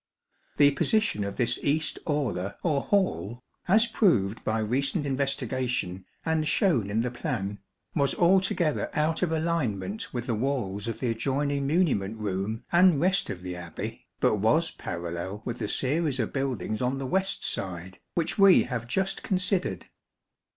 The 0.57 0.71
position 0.71 1.23
of 1.23 1.37
this 1.37 1.59
East 1.61 1.99
Aula 2.07 2.57
or 2.63 2.81
Hall, 2.81 3.43
as 3.67 3.85
proved 3.85 4.43
by 4.43 4.57
recent 4.57 5.05
investigation 5.05 6.05
and 6.25 6.47
shown 6.47 6.89
in 6.89 7.01
the 7.01 7.11
plan, 7.11 7.59
was 7.93 8.15
altogether 8.15 8.89
out 8.95 9.21
of 9.21 9.31
alignment 9.31 10.11
with 10.11 10.25
the 10.25 10.33
walls 10.33 10.87
of 10.87 11.01
the 11.01 11.11
adjoining 11.11 11.67
muniment 11.67 12.17
room 12.17 12.63
and 12.71 12.99
rest 12.99 13.29
of 13.29 13.43
the 13.43 13.55
Abbey, 13.55 14.07
but 14.19 14.37
was 14.37 14.71
parallel 14.71 15.43
with 15.45 15.59
the 15.59 15.67
series 15.67 16.19
of 16.19 16.33
buildings 16.33 16.81
on 16.81 16.97
the 16.97 17.05
west 17.05 17.45
side 17.45 17.99
which 18.15 18.39
we 18.39 18.63
have 18.63 18.87
just 18.87 19.21
considered. 19.21 19.85